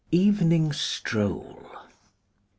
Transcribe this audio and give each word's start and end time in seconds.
Evening 0.09 0.73
Stroll. 0.73 1.61